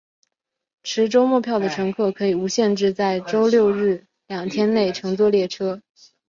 [0.81, 5.79] 持周末票的乘客可以无限制在周六日两天内乘坐列车。